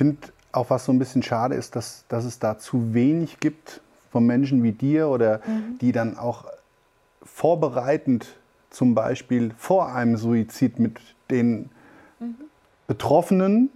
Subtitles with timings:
[0.00, 3.82] Finde auch, was so ein bisschen schade ist, dass, dass es da zu wenig gibt
[4.10, 5.42] von Menschen wie dir oder
[5.82, 6.46] die dann auch
[7.22, 8.26] vorbereitend
[8.70, 10.98] zum Beispiel vor einem Suizid mit
[11.30, 11.68] den
[12.86, 13.68] Betroffenen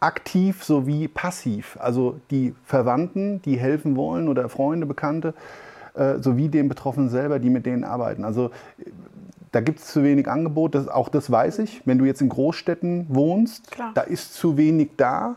[0.00, 5.32] aktiv sowie passiv, also die Verwandten, die helfen wollen oder Freunde, Bekannte,
[5.94, 8.24] äh, sowie den Betroffenen selber, die mit denen arbeiten.
[8.24, 8.90] Also äh,
[9.52, 11.82] da gibt es zu wenig Angebot, das, auch das weiß ich.
[11.84, 13.92] Wenn du jetzt in Großstädten wohnst, Klar.
[13.94, 15.36] da ist zu wenig da.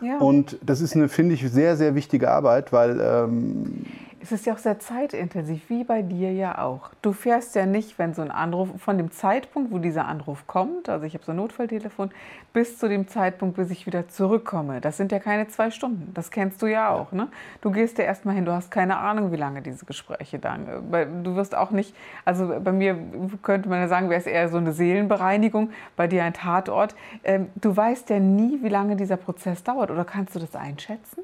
[0.00, 0.18] Ja.
[0.18, 3.84] Und das ist eine, finde ich, sehr, sehr wichtige Arbeit, weil ähm,
[4.22, 6.90] Es ist ja auch sehr zeitintensiv, wie bei dir ja auch.
[7.00, 10.90] Du fährst ja nicht, wenn so ein Anruf, von dem Zeitpunkt, wo dieser Anruf kommt,
[10.90, 12.10] also ich habe so ein Notfalltelefon,
[12.52, 14.82] bis zu dem Zeitpunkt, bis ich wieder zurückkomme.
[14.82, 16.12] Das sind ja keine zwei Stunden.
[16.12, 17.12] Das kennst du ja auch.
[17.12, 17.28] Ne?
[17.62, 20.66] Du gehst ja erstmal hin, du hast keine Ahnung, wie lange diese Gespräche dauern.
[20.90, 21.94] Weil Du wirst auch nicht,
[22.26, 22.98] also bei mir
[23.42, 26.94] könnte man ja sagen, wäre es eher so eine Seelenbereinigung, bei dir ein Tatort.
[27.24, 29.90] Ähm, Du weißt ja nie, wie lange dieser Prozess dauert.
[29.90, 31.22] Oder kannst du das einschätzen?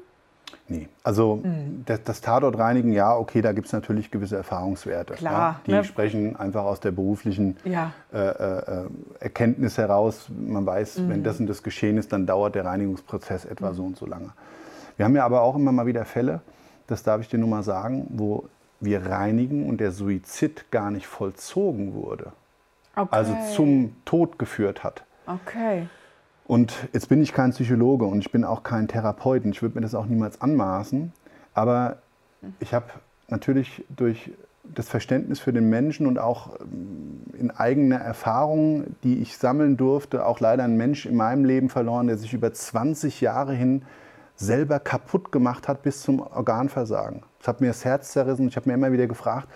[0.69, 1.83] Nee, also Mhm.
[1.85, 5.13] das, das Tatortreinigen, ja, okay, da gibt es natürlich gewisse Erfahrungswerte.
[5.15, 5.83] Klar, ja, die ne?
[5.83, 7.93] sprechen einfach aus der beruflichen Ja.
[8.13, 8.85] äh, äh, äh,
[9.19, 10.29] Erkenntnis heraus.
[10.29, 11.09] Man weiß, Mhm.
[11.09, 14.29] wenn das und das geschehen ist, dann dauert der Reinigungsprozess etwa so und so lange.
[14.97, 16.41] Wir haben ja aber auch immer mal wieder Fälle,
[16.87, 18.47] das darf ich dir nur mal sagen, wo
[18.79, 22.31] wir reinigen und der Suizid gar nicht vollzogen wurde,
[22.95, 23.07] Okay.
[23.11, 25.03] also zum Tod geführt hat.
[25.27, 25.87] Okay.
[26.47, 29.75] Und jetzt bin ich kein Psychologe und ich bin auch kein Therapeut und ich würde
[29.75, 31.11] mir das auch niemals anmaßen.
[31.53, 31.97] Aber
[32.59, 32.85] ich habe
[33.27, 34.31] natürlich durch
[34.63, 40.25] das Verständnis für den Menschen und auch ähm, in eigener Erfahrung, die ich sammeln durfte,
[40.25, 43.83] auch leider einen Mensch in meinem Leben verloren, der sich über 20 Jahre hin
[44.35, 47.23] selber kaputt gemacht hat bis zum Organversagen.
[47.39, 49.47] Das hat mir das Herz zerrissen ich habe mir immer wieder gefragt,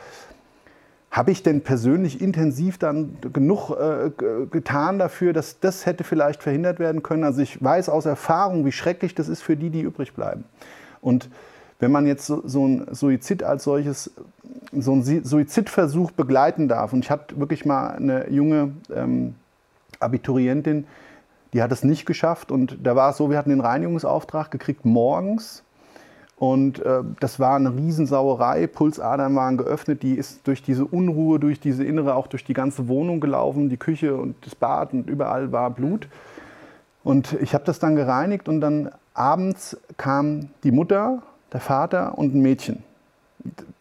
[1.11, 4.11] habe ich denn persönlich intensiv dann genug äh,
[4.49, 7.25] getan dafür, dass das hätte vielleicht verhindert werden können?
[7.25, 10.45] Also ich weiß aus Erfahrung, wie schrecklich das ist für die, die übrig bleiben.
[11.01, 11.29] Und
[11.79, 14.11] wenn man jetzt so, so ein Suizid als solches,
[14.71, 19.35] so Si- Suizidversuch begleiten darf, und ich hatte wirklich mal eine junge ähm,
[19.99, 20.87] Abiturientin,
[21.53, 24.85] die hat es nicht geschafft und da war es so, wir hatten den Reinigungsauftrag gekriegt
[24.85, 25.63] morgens
[26.41, 28.65] und äh, das war eine Riesensauerei.
[28.65, 30.01] Pulsadern waren geöffnet.
[30.01, 33.69] Die ist durch diese Unruhe, durch diese innere, auch durch die ganze Wohnung gelaufen.
[33.69, 36.07] Die Küche und das Bad und überall war Blut.
[37.03, 41.21] Und ich habe das dann gereinigt und dann abends kam die Mutter,
[41.53, 42.83] der Vater und ein Mädchen.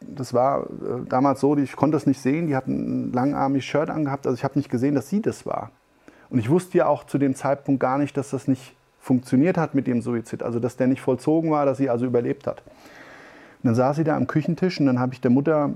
[0.02, 2.46] Das war äh, damals so, ich konnte das nicht sehen.
[2.46, 4.26] Die hatten ein langarmiges Shirt angehabt.
[4.26, 5.70] Also ich habe nicht gesehen, dass sie das war.
[6.28, 9.74] Und ich wusste ja auch zu dem Zeitpunkt gar nicht, dass das nicht funktioniert hat
[9.74, 10.42] mit dem Suizid.
[10.42, 12.62] Also dass der nicht vollzogen war, dass sie also überlebt hat.
[13.62, 15.70] Und dann saß sie da am Küchentisch und dann habe ich der Mutter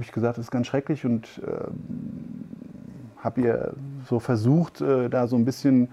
[0.00, 1.64] ich gesagt, das ist ganz schrecklich und äh,
[3.18, 3.72] habe ihr
[4.08, 5.88] so versucht, äh, da so ein bisschen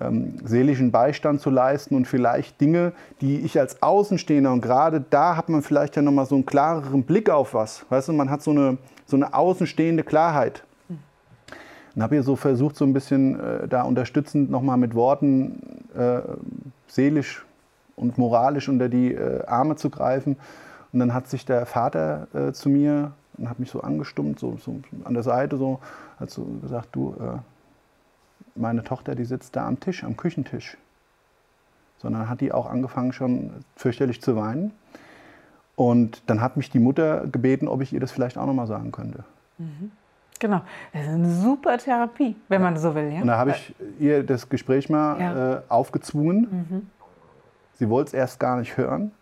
[0.00, 5.36] ähm, seelischen Beistand zu leisten und vielleicht Dinge, die ich als Außenstehender und gerade da
[5.36, 7.86] hat man vielleicht ja noch mal so einen klareren Blick auf was.
[7.88, 10.64] Weißt du, man hat so eine, so eine außenstehende Klarheit.
[11.94, 16.20] Und habe ihr so versucht, so ein bisschen äh, da unterstützend nochmal mit Worten äh,
[16.88, 17.44] seelisch
[17.96, 20.36] und moralisch unter die äh, Arme zu greifen.
[20.92, 24.56] Und dann hat sich der Vater äh, zu mir und hat mich so angestummt, so,
[24.58, 25.80] so an der Seite, so,
[26.18, 27.38] hat so gesagt, du, äh,
[28.56, 30.76] meine Tochter, die sitzt da am Tisch, am Küchentisch.
[31.98, 34.72] Sondern hat die auch angefangen schon fürchterlich zu weinen.
[35.76, 38.92] Und dann hat mich die Mutter gebeten, ob ich ihr das vielleicht auch nochmal sagen
[38.92, 39.24] könnte.
[40.40, 40.60] Genau.
[40.92, 43.10] Das ist eine super Therapie, wenn man so will.
[43.12, 43.20] Ja?
[43.20, 45.52] Und da habe ich ihr das Gespräch mal Ja.
[45.54, 46.90] äh, aufgezwungen.
[47.78, 49.12] Sie wollte es erst gar nicht hören.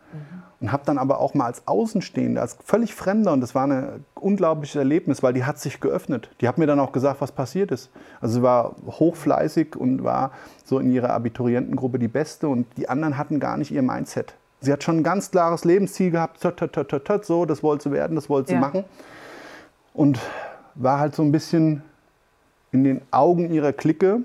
[0.60, 4.04] Und habe dann aber auch mal als Außenstehender, als völlig Fremder, und das war ein
[4.14, 6.30] unglaubliches Erlebnis, weil die hat sich geöffnet.
[6.40, 7.90] Die hat mir dann auch gesagt, was passiert ist.
[8.20, 10.30] Also sie war hochfleißig und war
[10.64, 14.34] so in ihrer Abiturientengruppe die Beste und die anderen hatten gar nicht ihr Mindset.
[14.60, 17.90] Sie hat schon ein ganz klares Lebensziel gehabt, tot, tot, tot, so, das wollte sie
[17.92, 18.60] werden, das wollte sie Ja.
[18.60, 18.84] machen.
[19.94, 20.20] Und
[20.74, 21.82] war halt so ein bisschen
[22.70, 24.24] in den Augen ihrer Clique,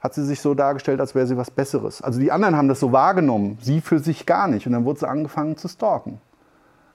[0.00, 2.02] hat sie sich so dargestellt, als wäre sie was Besseres.
[2.02, 4.66] Also die anderen haben das so wahrgenommen, sie für sich gar nicht.
[4.66, 6.20] Und dann wurde sie angefangen zu stalken.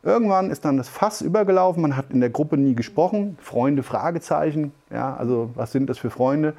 [0.02, 3.38] Irgendwann ist dann das Fass übergelaufen, man hat in der Gruppe nie gesprochen.
[3.42, 4.72] Freunde, Fragezeichen.
[4.92, 6.54] Ja, also was sind das für Freunde?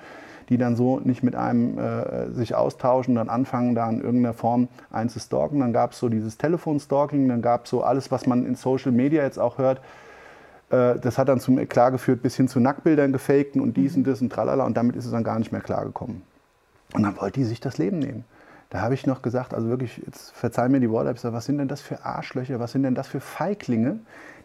[0.51, 4.69] die dann so nicht mit einem äh, sich austauschen, dann anfangen, da in irgendeiner Form
[4.91, 5.61] einen zu stalken.
[5.61, 8.91] Dann gab es so dieses Telefonstalking, dann gab es so alles, was man in Social
[8.91, 9.81] Media jetzt auch hört.
[10.71, 14.05] Äh, das hat dann zum Eklat geführt, bis hin zu Nacktbildern gefakten und dies und
[14.05, 14.65] das und tralala.
[14.65, 16.23] Und damit ist es dann gar nicht mehr klargekommen.
[16.95, 18.25] Und dann wollte die sich das Leben nehmen.
[18.71, 21.45] Da habe ich noch gesagt, also wirklich, jetzt verzeih mir die Worte, ich gesagt, was
[21.45, 23.99] sind denn das für Arschlöcher, was sind denn das für Feiglinge,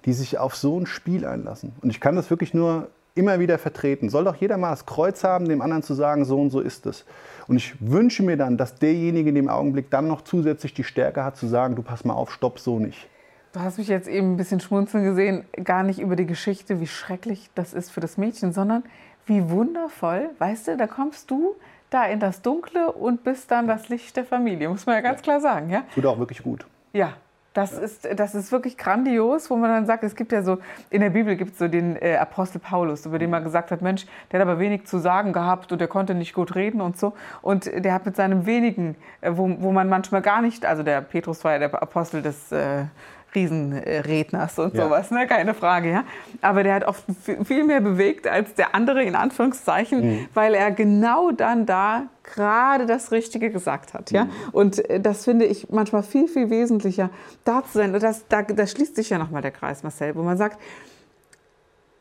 [0.05, 1.73] die sich auf so ein Spiel einlassen?
[1.81, 4.09] Und ich kann das wirklich nur immer wieder vertreten.
[4.09, 6.87] Soll doch jeder mal das Kreuz haben, dem anderen zu sagen, so und so ist
[6.87, 7.05] es.
[7.47, 11.23] Und ich wünsche mir dann, dass derjenige in dem Augenblick dann noch zusätzlich die Stärke
[11.23, 13.07] hat, zu sagen, du pass mal auf, stopp, so nicht.
[13.55, 16.87] Du hast mich jetzt eben ein bisschen schmunzeln gesehen, gar nicht über die Geschichte, wie
[16.87, 18.83] schrecklich das ist für das Mädchen, sondern
[19.27, 21.55] wie wundervoll, weißt du, da kommst du
[21.89, 25.21] da in das Dunkle und bist dann das Licht der Familie, muss man ja ganz
[25.21, 25.69] klar sagen.
[25.69, 25.85] Ja?
[25.95, 26.65] Tut auch wirklich gut.
[26.91, 27.13] Ja,
[27.53, 27.79] das, ja.
[27.79, 30.57] ist, das ist wirklich grandios, wo man dann sagt, es gibt ja so,
[30.89, 33.81] in der Bibel gibt es so den äh, Apostel Paulus, über den man gesagt hat,
[33.81, 36.97] Mensch, der hat aber wenig zu sagen gehabt und der konnte nicht gut reden und
[36.97, 37.13] so.
[37.41, 40.99] Und der hat mit seinem wenigen, äh, wo, wo man manchmal gar nicht, also der
[40.99, 42.51] Petrus war ja der Apostel des...
[42.51, 42.87] Äh,
[43.35, 44.85] Riesenredners und ja.
[44.85, 45.27] sowas, ne?
[45.27, 45.91] keine Frage.
[45.91, 46.03] Ja?
[46.41, 47.03] Aber der hat oft
[47.43, 50.27] viel mehr bewegt als der andere, in Anführungszeichen, mhm.
[50.33, 54.11] weil er genau dann da gerade das Richtige gesagt hat.
[54.11, 54.25] Ja?
[54.25, 54.31] Mhm.
[54.51, 57.09] Und äh, das finde ich manchmal viel, viel wesentlicher,
[57.43, 57.93] da zu sein.
[57.93, 60.59] Und das, da, da schließt sich ja nochmal der Kreis, Marcel, wo man sagt,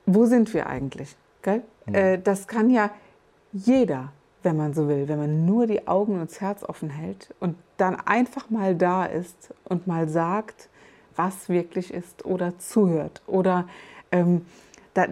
[0.07, 1.17] wo sind wir eigentlich?
[1.47, 1.95] Mhm.
[1.95, 2.91] Äh, das kann ja
[3.53, 7.35] jeder, wenn man so will, wenn man nur die Augen und das Herz offen hält
[7.41, 10.69] und dann einfach mal da ist und mal sagt,
[11.16, 13.22] was wirklich ist oder zuhört.
[13.26, 13.69] Oder
[14.12, 14.46] ähm,
[14.94, 15.06] da,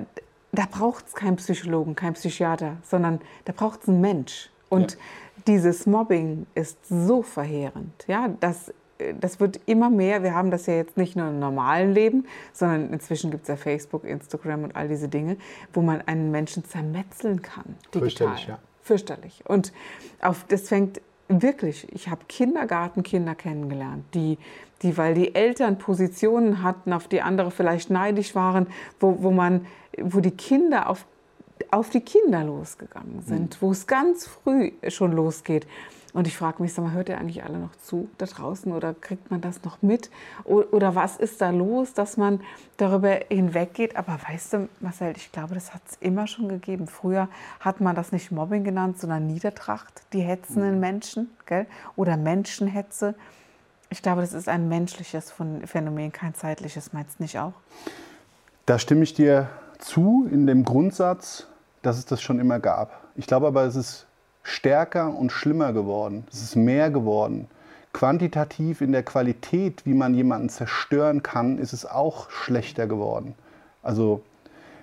[0.52, 4.50] da braucht es keinen Psychologen, keinen Psychiater, sondern da braucht es einen Mensch.
[4.68, 4.98] Und ja.
[5.46, 8.04] dieses Mobbing ist so verheerend.
[8.06, 8.72] Ja, das,
[9.20, 10.22] das wird immer mehr.
[10.22, 13.56] Wir haben das ja jetzt nicht nur im normalen Leben, sondern inzwischen gibt es ja
[13.56, 15.36] Facebook, Instagram und all diese Dinge,
[15.72, 17.76] wo man einen Menschen zermetzeln kann.
[17.94, 18.00] Digital.
[18.00, 18.58] Fürchterlich, ja.
[18.82, 19.44] Fürchterlich.
[19.46, 19.72] Und
[20.20, 24.38] auf, das fängt wirklich, ich habe Kindergartenkinder kennengelernt, die,
[24.82, 28.66] die, weil die Eltern Positionen hatten, auf die andere vielleicht neidisch waren,
[29.00, 29.66] wo, wo, man,
[30.00, 31.06] wo die Kinder auf,
[31.70, 33.66] auf die Kinder losgegangen sind, mhm.
[33.66, 35.66] wo es ganz früh schon losgeht.
[36.12, 38.92] Und ich frage mich, sag mal, hört ihr eigentlich alle noch zu da draußen oder
[38.92, 40.10] kriegt man das noch mit?
[40.44, 42.40] Oder was ist da los, dass man
[42.76, 43.96] darüber hinweggeht?
[43.96, 46.86] Aber weißt du, Marcel, ich glaube, das hat es immer schon gegeben.
[46.86, 47.28] Früher
[47.60, 50.80] hat man das nicht Mobbing genannt, sondern Niedertracht, die hetzenden mhm.
[50.80, 51.66] Menschen gell?
[51.96, 53.14] oder Menschenhetze.
[53.88, 55.32] Ich glaube, das ist ein menschliches
[55.64, 56.92] Phänomen, kein zeitliches.
[56.92, 57.54] Meinst du nicht auch?
[58.66, 59.48] Da stimme ich dir
[59.78, 61.46] zu in dem Grundsatz,
[61.80, 63.02] dass es das schon immer gab.
[63.16, 64.06] Ich glaube aber, es ist
[64.42, 66.24] stärker und schlimmer geworden.
[66.30, 67.48] Es ist mehr geworden.
[67.92, 73.34] Quantitativ in der Qualität, wie man jemanden zerstören kann, ist es auch schlechter geworden.
[73.82, 74.22] Also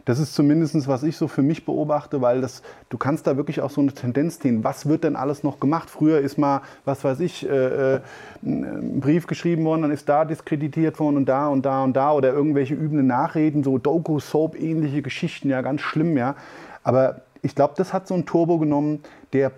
[0.10, 3.62] das ist zumindest, was ich so für mich beobachte, weil das, du kannst da wirklich
[3.62, 4.64] auch so eine Tendenz sehen.
[4.64, 5.88] Was wird denn alles noch gemacht?
[5.88, 8.00] Früher ist mal, was weiß ich, äh, äh
[8.42, 12.14] ein Brief geschrieben worden, dann ist da diskreditiert worden und da und da und da
[12.14, 16.36] oder irgendwelche übenden Nachreden, so Doku-Soap-ähnliche Geschichten, ja, ganz schlimm, ja.
[16.84, 19.04] Aber ich glaube, das hat so ein Turbo genommen,
[19.34, 19.52] der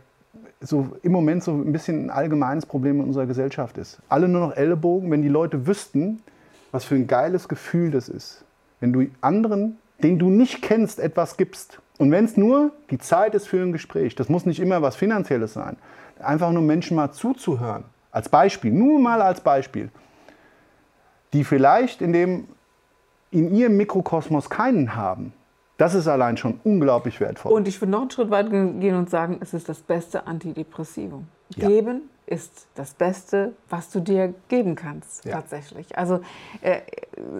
[0.61, 3.99] so im Moment so ein bisschen ein allgemeines Problem in unserer Gesellschaft ist.
[4.09, 6.21] Alle nur noch Ellenbogen, wenn die Leute wüssten,
[6.71, 8.45] was für ein geiles Gefühl das ist,
[8.79, 11.79] wenn du anderen, den du nicht kennst, etwas gibst.
[11.97, 14.95] Und wenn es nur die Zeit ist für ein Gespräch, das muss nicht immer was
[14.95, 15.77] Finanzielles sein,
[16.19, 19.89] einfach nur Menschen mal zuzuhören, als Beispiel, nur mal als Beispiel,
[21.33, 22.47] die vielleicht in, dem,
[23.31, 25.33] in ihrem Mikrokosmos keinen haben,
[25.81, 27.51] das ist allein schon unglaublich wertvoll.
[27.51, 31.27] Und ich würde noch einen Schritt weiter gehen und sagen, es ist das beste Antidepressivum.
[31.55, 31.67] Ja.
[31.67, 35.31] Geben ist das Beste, was du dir geben kannst, ja.
[35.31, 35.97] tatsächlich.
[35.97, 36.21] Also
[36.61, 36.81] äh,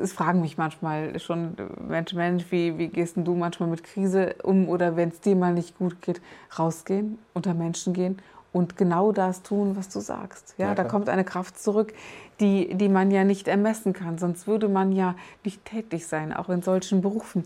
[0.02, 1.56] es fragen mich manchmal schon,
[1.88, 5.54] Mensch, Mensch, wie, wie gehst du manchmal mit Krise um oder wenn es dir mal
[5.54, 6.20] nicht gut geht,
[6.58, 8.18] rausgehen, unter Menschen gehen
[8.54, 10.56] und genau das tun, was du sagst.
[10.58, 11.94] Ja, ja da kommt eine Kraft zurück,
[12.40, 16.50] die, die man ja nicht ermessen kann, sonst würde man ja nicht tätig sein, auch
[16.50, 17.44] in solchen Berufen.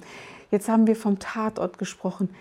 [0.55, 2.33] Jetzt haben wir vom Tatort gesprochen.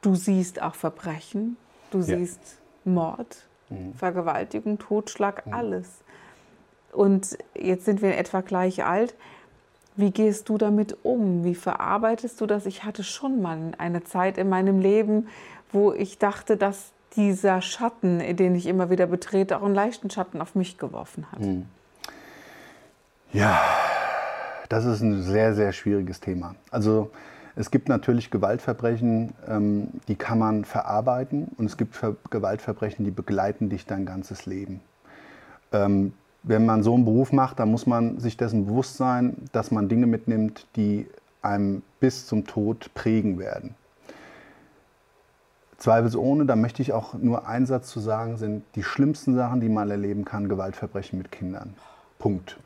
[0.00, 1.56] Du siehst auch Verbrechen,
[1.90, 2.04] du ja.
[2.04, 2.38] siehst
[2.84, 3.94] Mord, mhm.
[3.94, 5.52] Vergewaltigung, Totschlag, mhm.
[5.52, 5.88] alles.
[6.92, 9.16] Und jetzt sind wir in etwa gleich alt.
[9.96, 11.42] Wie gehst du damit um?
[11.42, 12.64] Wie verarbeitest du das?
[12.64, 15.26] Ich hatte schon mal eine Zeit in meinem Leben,
[15.72, 20.40] wo ich dachte, dass dieser Schatten, den ich immer wieder betrete, auch einen leichten Schatten
[20.40, 21.40] auf mich geworfen hat.
[21.40, 21.66] Mhm.
[23.32, 23.60] Ja,
[24.68, 26.54] das ist ein sehr, sehr schwieriges Thema.
[26.70, 27.10] Also
[27.58, 32.00] es gibt natürlich Gewaltverbrechen, ähm, die kann man verarbeiten und es gibt
[32.30, 34.80] Gewaltverbrechen, die begleiten dich dein ganzes Leben.
[35.72, 36.12] Ähm,
[36.44, 39.88] wenn man so einen Beruf macht, dann muss man sich dessen bewusst sein, dass man
[39.88, 41.08] Dinge mitnimmt, die
[41.42, 43.74] einem bis zum Tod prägen werden.
[45.78, 49.68] zweifelsohne, da möchte ich auch nur einen Satz zu sagen, sind die schlimmsten Sachen, die
[49.68, 51.74] man erleben kann, Gewaltverbrechen mit Kindern.
[52.20, 52.56] Punkt.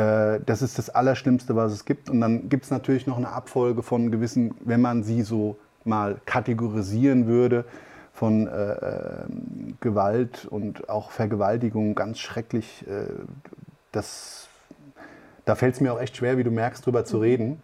[0.00, 2.08] Äh, das ist das Allerschlimmste, was es gibt.
[2.08, 6.20] Und dann gibt es natürlich noch eine Abfolge von gewissen, wenn man sie so mal
[6.24, 7.64] kategorisieren würde,
[8.12, 9.24] von äh, äh
[9.80, 12.84] Gewalt und auch Vergewaltigung ganz schrecklich.
[12.86, 13.12] Äh,
[13.92, 14.48] das,
[15.44, 17.62] da fällt es mir auch echt schwer, wie du merkst, drüber zu reden.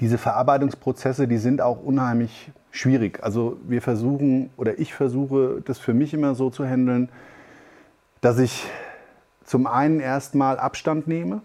[0.00, 3.22] Diese Verarbeitungsprozesse, die sind auch unheimlich schwierig.
[3.22, 7.08] Also wir versuchen oder ich versuche, das für mich immer so zu handeln,
[8.20, 8.64] dass ich
[9.44, 11.42] zum einen erstmal Abstand nehme.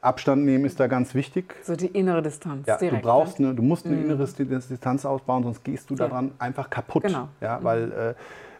[0.00, 1.54] Abstand nehmen ist da ganz wichtig.
[1.62, 2.66] So die innere Distanz.
[2.66, 3.48] Ja, direkt, du brauchst ne?
[3.48, 4.10] eine, du musst eine mhm.
[4.10, 7.04] innere Distanz ausbauen, sonst gehst du daran einfach kaputt.
[7.04, 7.28] Genau.
[7.40, 7.64] Ja, mhm.
[7.64, 8.14] weil äh,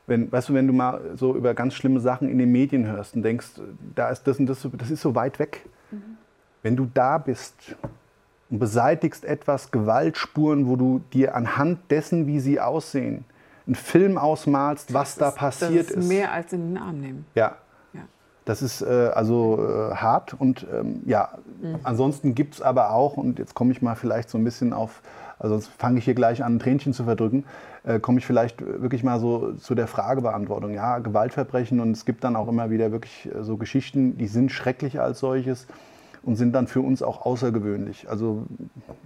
[0.07, 3.17] wenn, weißt du, wenn du mal so über ganz schlimme Sachen in den Medien hörst
[3.17, 3.61] und denkst,
[3.95, 5.67] da ist das und das, das ist so weit weg.
[5.91, 6.17] Mhm.
[6.63, 7.77] Wenn du da bist
[8.49, 13.25] und beseitigst etwas Gewaltspuren, wo du dir anhand dessen, wie sie aussehen,
[13.67, 15.97] einen Film ausmalst, was das da passiert ist.
[15.97, 17.25] Das ist mehr als in den Arm nehmen.
[17.35, 17.57] Ja,
[18.45, 21.31] das ist äh, also äh, hart und ähm, ja,
[21.61, 21.77] mhm.
[21.83, 25.03] ansonsten gibt es aber auch, und jetzt komme ich mal vielleicht so ein bisschen auf,
[25.39, 27.45] also sonst fange ich hier gleich an, ein Tränchen zu verdrücken,
[27.85, 30.73] äh, komme ich vielleicht wirklich mal so zu der Fragebeantwortung.
[30.73, 34.51] Ja, Gewaltverbrechen und es gibt dann auch immer wieder wirklich äh, so Geschichten, die sind
[34.51, 35.67] schrecklich als solches
[36.23, 38.09] und sind dann für uns auch außergewöhnlich.
[38.09, 38.45] Also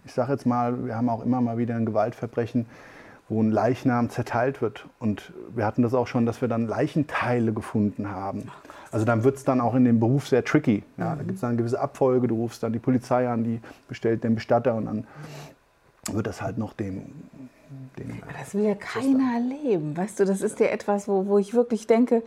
[0.05, 2.66] ich sage jetzt mal, wir haben auch immer mal wieder ein Gewaltverbrechen,
[3.28, 4.87] wo ein Leichnam zerteilt wird.
[4.99, 8.50] Und wir hatten das auch schon, dass wir dann Leichenteile gefunden haben.
[8.92, 10.85] Also dann wird es dann auch in dem Beruf sehr tricky.
[10.97, 11.14] Ja?
[11.14, 11.18] Mhm.
[11.18, 14.25] Da gibt es dann eine gewisse Abfolge, du rufst dann die Polizei an, die bestellt
[14.25, 15.06] den Bestatter und dann
[16.12, 17.12] wird das halt noch dem
[17.98, 21.54] den, das will ja keiner erleben, weißt du, das ist ja etwas, wo, wo ich
[21.54, 22.22] wirklich denke,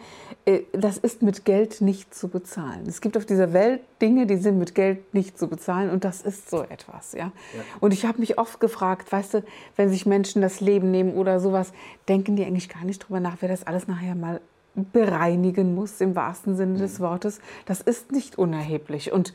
[0.45, 2.85] äh, das ist mit Geld nicht zu bezahlen.
[2.87, 6.21] Es gibt auf dieser Welt Dinge, die sind mit Geld nicht zu bezahlen und das
[6.21, 7.25] ist so etwas, ja.
[7.25, 7.31] ja.
[7.79, 9.43] Und ich habe mich oft gefragt, weißt du,
[9.75, 11.71] wenn sich Menschen das Leben nehmen oder sowas,
[12.07, 14.41] denken die eigentlich gar nicht drüber nach, wer das alles nachher mal
[14.75, 16.79] bereinigen muss, im wahrsten Sinne mhm.
[16.79, 17.39] des Wortes.
[17.65, 19.33] Das ist nicht unerheblich und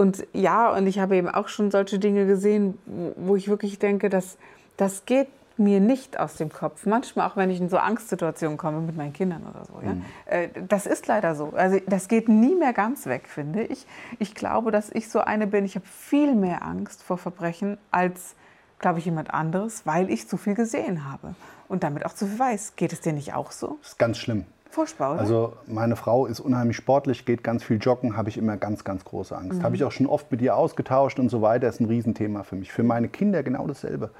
[0.00, 2.78] und ja, und ich habe eben auch schon solche Dinge gesehen,
[3.16, 4.38] wo ich wirklich denke, dass
[4.78, 5.28] das geht
[5.58, 6.86] mir nicht aus dem Kopf.
[6.86, 9.74] Manchmal auch, wenn ich in so Angstsituationen komme mit meinen Kindern oder so.
[9.84, 9.92] Ja?
[9.92, 10.04] Mhm.
[10.24, 11.52] Äh, das ist leider so.
[11.54, 13.86] Also das geht nie mehr ganz weg, finde ich.
[14.18, 15.66] Ich glaube, dass ich so eine bin.
[15.66, 18.36] Ich habe viel mehr Angst vor Verbrechen als,
[18.78, 21.34] glaube ich, jemand anderes, weil ich zu viel gesehen habe
[21.68, 22.76] und damit auch zu viel weiß.
[22.76, 23.76] Geht es dir nicht auch so?
[23.82, 24.46] Das ist ganz schlimm.
[24.70, 25.20] Furchtbar, oder?
[25.20, 29.04] Also meine Frau ist unheimlich sportlich, geht ganz viel joggen, habe ich immer ganz, ganz
[29.04, 29.58] große Angst.
[29.58, 29.62] Mhm.
[29.64, 32.56] Habe ich auch schon oft mit ihr ausgetauscht und so weiter, ist ein Riesenthema für
[32.56, 32.72] mich.
[32.72, 34.10] Für meine Kinder genau dasselbe.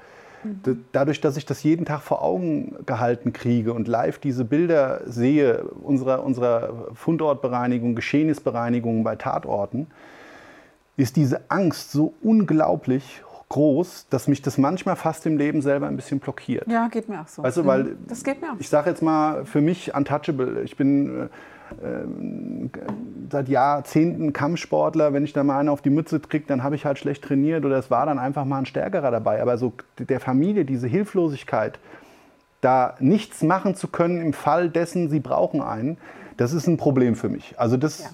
[0.91, 5.63] Dadurch, dass ich das jeden Tag vor Augen gehalten kriege und live diese Bilder sehe,
[5.83, 9.87] unserer, unserer Fundortbereinigung, Geschehnisbereinigung bei Tatorten,
[10.97, 15.97] ist diese Angst so unglaublich groß, dass mich das manchmal fast im Leben selber ein
[15.97, 16.67] bisschen blockiert.
[16.67, 17.43] Ja, geht mir auch so.
[17.43, 17.97] Weißt du, weil mhm.
[18.07, 18.59] das geht mir auch.
[18.59, 20.61] Ich sage jetzt mal für mich untouchable.
[20.63, 21.29] Ich bin
[21.81, 22.69] äh, ähm,
[23.29, 26.85] seit Jahrzehnten Kampfsportler, wenn ich da mal einen auf die Mütze kriege, dann habe ich
[26.85, 29.41] halt schlecht trainiert oder es war dann einfach mal ein Stärkerer dabei.
[29.41, 31.77] Aber so der Familie diese Hilflosigkeit,
[32.61, 35.97] da nichts machen zu können im Fall dessen, sie brauchen einen,
[36.37, 37.55] das ist ein Problem für mich.
[37.57, 38.09] Also das ja.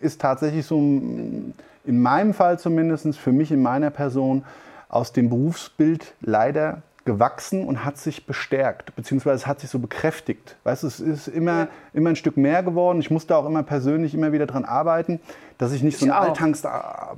[0.00, 4.44] ist tatsächlich so, in meinem Fall zumindest, für mich in meiner Person,
[4.92, 10.56] aus dem Berufsbild leider gewachsen und hat sich bestärkt, beziehungsweise hat sich so bekräftigt.
[10.62, 13.00] Weißt du, es ist immer, immer ein Stück mehr geworden.
[13.00, 15.20] Ich musste auch immer persönlich immer wieder daran arbeiten,
[15.62, 16.74] dass ich nicht so eine Alltags, genau.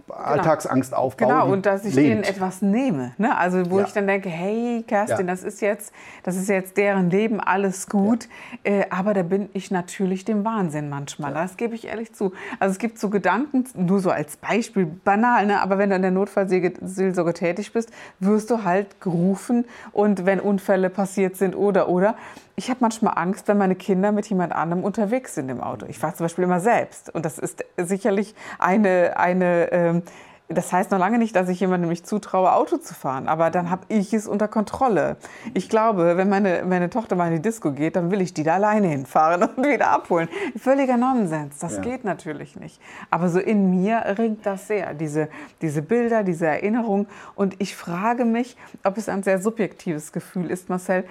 [0.08, 1.28] Alltagsangst aufbaue.
[1.28, 3.12] Genau, und dass ich denen etwas nehme.
[3.16, 3.36] Ne?
[3.36, 3.86] Also wo ja.
[3.86, 5.32] ich dann denke, hey Kerstin, ja.
[5.32, 8.28] das ist jetzt, das ist jetzt deren Leben, alles gut.
[8.62, 11.32] Äh, aber da bin ich natürlich dem Wahnsinn manchmal.
[11.32, 12.32] Das gebe ich ehrlich zu.
[12.60, 15.62] Also es gibt so Gedanken, nur so als Beispiel, banal, ne?
[15.62, 20.90] aber wenn du in der Notfallseelsorge tätig bist, wirst du halt gerufen und wenn Unfälle
[20.90, 22.14] passiert sind oder oder
[22.56, 25.87] ich habe manchmal Angst, wenn meine Kinder mit jemand anderem unterwegs sind im Auto.
[25.88, 27.14] Ich fahre zum Beispiel immer selbst.
[27.14, 30.02] Und das ist sicherlich eine, eine ähm,
[30.49, 33.70] das heißt noch lange nicht, dass ich jemandem nicht zutraue, Auto zu fahren, aber dann
[33.70, 35.16] habe ich es unter Kontrolle.
[35.54, 38.42] Ich glaube, wenn meine, meine Tochter mal in die Disco geht, dann will ich die
[38.42, 40.28] da alleine hinfahren und wieder abholen.
[40.56, 41.82] Völliger Nonsens, das ja.
[41.82, 42.78] geht natürlich nicht.
[43.11, 45.28] Aber so in mir ringt das sehr, diese,
[45.62, 47.06] diese Bilder, diese Erinnerung.
[47.34, 51.04] Und ich frage mich, ob es ein sehr subjektives Gefühl ist, Marcel,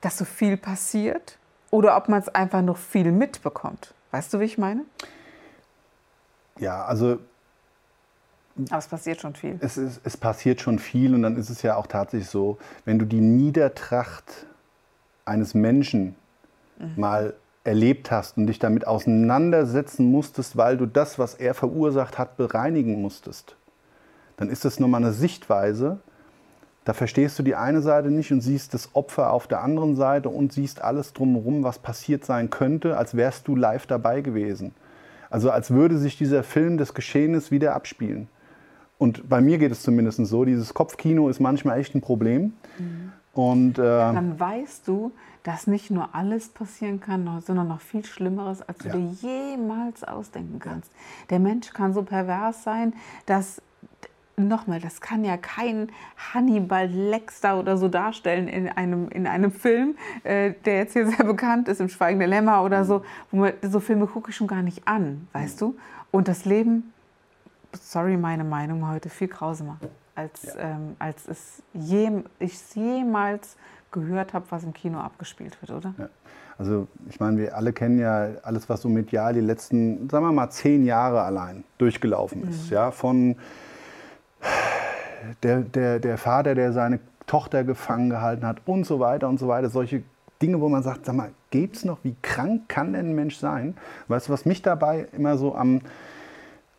[0.00, 1.38] dass so viel passiert
[1.70, 3.94] oder ob man es einfach noch viel mitbekommt.
[4.10, 4.84] Weißt du, wie ich meine?
[6.58, 7.18] Ja, also.
[8.68, 9.58] Aber es passiert schon viel.
[9.60, 12.98] Es, ist, es passiert schon viel und dann ist es ja auch tatsächlich so, wenn
[12.98, 14.46] du die Niedertracht
[15.24, 16.16] eines Menschen
[16.78, 16.92] mhm.
[16.96, 22.36] mal erlebt hast und dich damit auseinandersetzen musstest, weil du das, was er verursacht hat,
[22.36, 23.56] bereinigen musstest,
[24.36, 26.00] dann ist das nochmal eine Sichtweise,
[26.84, 30.28] Da verstehst du die eine Seite nicht und siehst das Opfer auf der anderen Seite
[30.28, 34.74] und siehst alles drumherum, was passiert sein könnte, als wärst du live dabei gewesen.
[35.28, 38.28] Also als würde sich dieser Film des Geschehens wieder abspielen.
[38.98, 42.54] Und bei mir geht es zumindest so, dieses Kopfkino ist manchmal echt ein Problem.
[42.78, 43.12] Mhm.
[43.32, 48.60] Und, äh, Dann weißt du, dass nicht nur alles passieren kann, sondern noch viel Schlimmeres,
[48.62, 48.94] als du ja.
[48.94, 50.90] dir jemals ausdenken kannst.
[51.30, 52.92] Der Mensch kann so pervers sein,
[53.26, 53.62] dass
[54.48, 55.90] nochmal, das kann ja kein
[56.32, 61.24] Hannibal Lecter oder so darstellen in einem, in einem Film, äh, der jetzt hier sehr
[61.24, 63.04] bekannt ist, im Schweigende Lämmer oder so.
[63.30, 65.76] Wo man, so Filme gucke ich schon gar nicht an, weißt du?
[66.10, 66.92] Und das Leben,
[67.72, 69.78] sorry, meine Meinung heute viel grausamer,
[70.14, 70.54] als, ja.
[70.58, 73.56] ähm, als es je, ich es jemals
[73.92, 75.94] gehört habe, was im Kino abgespielt wird, oder?
[75.98, 76.08] Ja.
[76.60, 80.32] Also ich meine, wir alle kennen ja alles, was so medial die letzten, sagen wir
[80.32, 82.66] mal, zehn Jahre allein durchgelaufen ist.
[82.66, 82.74] Mhm.
[82.74, 83.36] Ja, von
[85.42, 89.48] der, der, der Vater, der seine Tochter gefangen gehalten hat und so weiter und so
[89.48, 89.70] weiter.
[89.70, 90.02] Solche
[90.42, 91.98] Dinge, wo man sagt, sag mal, geht's noch?
[92.02, 93.76] Wie krank kann denn ein Mensch sein?
[94.08, 95.82] Weißt du, was mich dabei immer so am,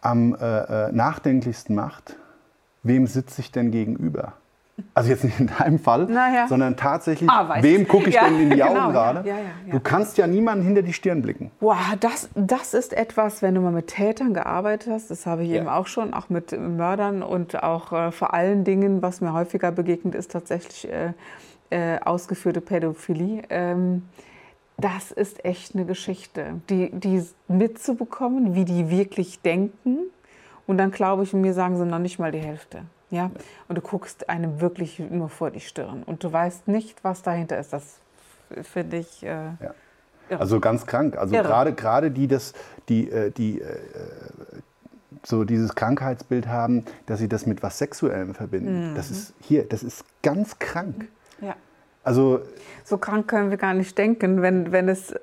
[0.01, 2.17] am äh, äh nachdenklichsten macht?
[2.83, 4.33] Wem sitze ich denn gegenüber?
[4.93, 6.47] Also jetzt nicht in deinem Fall, ja.
[6.47, 9.27] sondern tatsächlich, ah, wem gucke ich ja, denn in die Augen genau, gerade?
[9.27, 9.35] Ja,
[9.69, 11.51] du kannst ja niemanden hinter die Stirn blicken.
[11.59, 15.51] Wow, das, das ist etwas, wenn du mal mit Tätern gearbeitet hast, das habe ich
[15.51, 19.71] eben auch schon, auch mit Mördern und auch äh, vor allen Dingen, was mir häufiger
[19.71, 21.13] begegnet ist, tatsächlich äh,
[21.69, 23.43] äh, ausgeführte Pädophilie.
[23.49, 24.03] Ähm,
[24.77, 29.99] das ist echt eine Geschichte, die, die mitzubekommen, wie die wirklich denken.
[30.67, 32.83] Und dann glaube ich, mir sagen sie noch nicht mal die Hälfte.
[33.11, 33.29] Ja?
[33.67, 37.59] Und du guckst einem wirklich nur vor die Stirn und du weißt nicht, was dahinter
[37.59, 37.73] ist.
[37.73, 37.99] Das
[38.63, 39.23] finde ich.
[39.23, 39.73] Äh, ja.
[40.39, 41.17] Also ganz krank.
[41.17, 42.53] Also gerade gerade die das
[42.87, 43.77] die äh, die äh,
[45.23, 48.91] so dieses Krankheitsbild haben, dass sie das mit was Sexuellem verbinden.
[48.91, 48.95] Mhm.
[48.95, 51.09] Das ist hier, das ist ganz krank.
[51.41, 51.55] Ja.
[52.03, 52.41] Also
[52.83, 55.13] so krank können wir gar nicht denken, wenn wenn es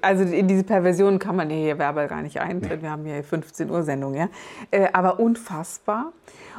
[0.00, 2.82] also in diese Perversion kann man hier verbal gar nicht eintreten.
[2.82, 4.28] Wir haben hier 15 Uhr Sendung, ja.
[4.70, 6.12] Äh, aber unfassbar.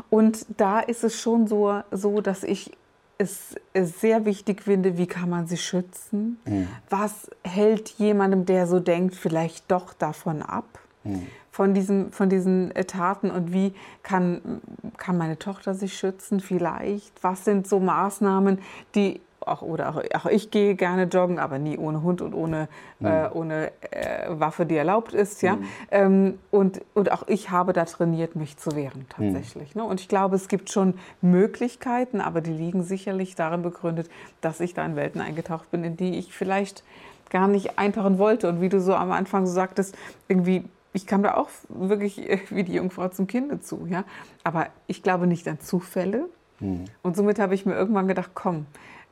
[0.09, 2.71] Und da ist es schon so, so dass ich
[3.17, 6.39] es sehr wichtig finde, wie kann man sich schützen?
[6.45, 6.67] Mhm.
[6.89, 10.79] Was hält jemandem, der so denkt, vielleicht doch davon ab?
[11.03, 11.27] Mhm.
[11.51, 14.61] Von, diesem, von diesen Taten und wie kann,
[14.95, 17.21] kann meine Tochter sich schützen vielleicht?
[17.21, 18.59] Was sind so Maßnahmen,
[18.95, 19.19] die
[19.51, 22.67] auch, oder auch, auch, ich gehe gerne joggen, aber nie ohne Hund und ohne,
[22.99, 23.07] mhm.
[23.07, 25.41] äh, ohne äh, Waffe, die erlaubt ist.
[25.41, 25.55] Ja?
[25.55, 25.65] Mhm.
[25.91, 29.75] Ähm, und, und auch ich habe da trainiert, mich zu wehren tatsächlich.
[29.75, 29.81] Mhm.
[29.81, 29.87] Ne?
[29.87, 34.09] Und ich glaube, es gibt schon Möglichkeiten, aber die liegen sicherlich darin begründet,
[34.41, 36.83] dass ich da in Welten eingetaucht bin, in die ich vielleicht
[37.29, 38.49] gar nicht eintauchen wollte.
[38.49, 42.17] Und wie du so am Anfang so sagtest, irgendwie ich kam da auch wirklich
[42.49, 43.87] wie die Jungfrau zum Kinde zu.
[43.89, 44.03] Ja?
[44.43, 46.29] Aber ich glaube nicht an Zufälle.
[46.59, 46.85] Mhm.
[47.01, 48.65] Und somit habe ich mir irgendwann gedacht, komm,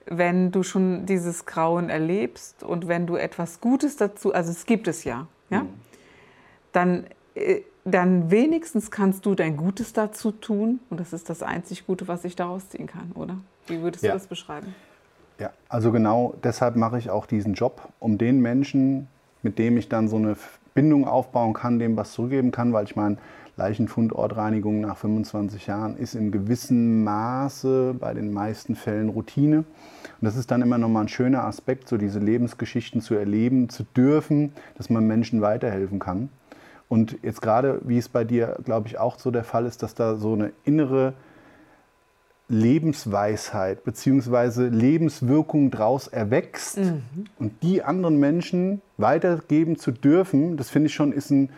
[0.09, 4.87] wenn du schon dieses Grauen erlebst und wenn du etwas Gutes dazu, also es gibt
[4.87, 5.69] es ja, ja, mhm.
[6.71, 11.85] dann, äh, dann wenigstens kannst du dein Gutes dazu tun und das ist das einzig
[11.85, 13.37] Gute, was ich daraus ziehen kann, oder?
[13.67, 14.11] Wie würdest ja.
[14.11, 14.75] du das beschreiben?
[15.39, 19.07] Ja, also genau deshalb mache ich auch diesen Job, um den Menschen,
[19.43, 20.35] mit dem ich dann so eine
[20.73, 23.17] Bindung aufbauen kann, dem was zurückgeben kann, weil ich meine,
[23.57, 29.57] Leichenfundortreinigung nach 25 Jahren ist in gewissem Maße bei den meisten Fällen Routine.
[29.57, 29.65] Und
[30.21, 34.53] das ist dann immer nochmal ein schöner Aspekt, so diese Lebensgeschichten zu erleben, zu dürfen,
[34.75, 36.29] dass man Menschen weiterhelfen kann.
[36.87, 39.95] Und jetzt gerade, wie es bei dir, glaube ich, auch so der Fall ist, dass
[39.95, 41.13] da so eine innere
[42.49, 44.69] Lebensweisheit bzw.
[44.69, 47.03] Lebenswirkung draus erwächst mhm.
[47.39, 51.49] und die anderen Menschen weitergeben zu dürfen, das finde ich schon ist ein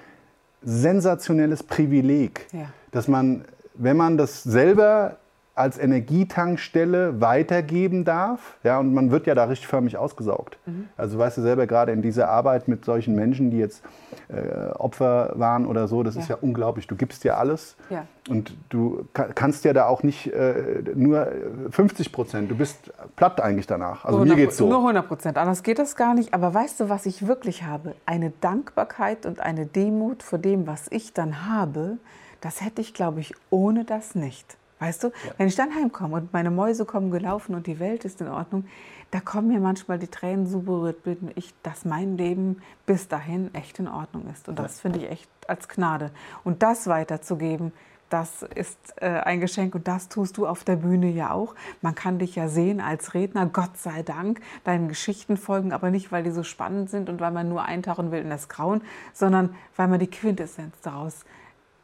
[0.64, 2.70] sensationelles Privileg, ja.
[2.92, 3.46] dass man,
[3.76, 5.18] wenn man das selber
[5.60, 8.58] als Energietankstelle weitergeben darf.
[8.64, 10.58] Ja, und man wird ja da richtig förmlich ausgesaugt.
[10.66, 10.88] Mhm.
[10.96, 13.84] Also weißt du selber gerade in dieser Arbeit mit solchen Menschen, die jetzt
[14.30, 16.22] äh, Opfer waren oder so, das ja.
[16.22, 16.88] ist ja unglaublich.
[16.88, 18.06] Du gibst dir alles ja.
[18.30, 21.28] und du kannst ja da auch nicht äh, nur
[21.72, 22.50] 50 Prozent.
[22.50, 24.06] Du bist platt eigentlich danach.
[24.06, 24.70] Also 100, mir geht's so.
[24.70, 25.38] Nur 100 Prozent.
[25.38, 26.34] Anders geht das gar nicht.
[26.34, 27.96] Aber weißt du, was ich wirklich habe?
[28.06, 31.98] Eine Dankbarkeit und eine Demut vor dem, was ich dann habe.
[32.40, 34.59] Das hätte ich, glaube ich, ohne das nicht.
[34.80, 35.14] Weißt du, ja.
[35.38, 38.66] wenn ich dann heimkomme und meine Mäuse kommen gelaufen und die Welt ist in Ordnung,
[39.12, 40.98] da kommen mir manchmal die Tränen so berührt,
[41.36, 44.48] ich, dass mein Leben bis dahin echt in Ordnung ist.
[44.48, 44.82] Und das ja.
[44.82, 46.12] finde ich echt als Gnade.
[46.44, 47.74] Und das weiterzugeben,
[48.10, 51.54] das ist äh, ein Geschenk und das tust du auf der Bühne ja auch.
[51.82, 56.12] Man kann dich ja sehen als Redner, Gott sei Dank, deinen Geschichten folgen, aber nicht,
[56.12, 58.82] weil die so spannend sind und weil man nur eintauchen will in das Grauen,
[59.14, 61.24] sondern weil man die Quintessenz daraus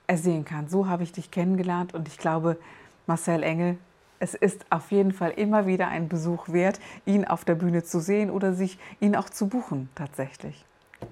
[0.07, 0.67] ersehen kann.
[0.67, 2.57] So habe ich dich kennengelernt und ich glaube,
[3.07, 3.77] Marcel Engel,
[4.19, 7.99] es ist auf jeden Fall immer wieder ein Besuch wert, ihn auf der Bühne zu
[7.99, 10.65] sehen oder sich ihn auch zu buchen tatsächlich.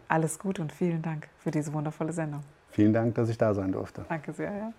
[0.08, 2.42] Alles Gute und vielen Dank für diese wundervolle Sendung.
[2.70, 4.06] Vielen Dank, dass ich da sein durfte.
[4.10, 4.52] Danke sehr.
[4.52, 4.74] Ja.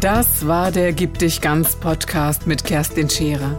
[0.00, 3.58] Das war der Gib dich ganz Podcast mit Kerstin Scherer.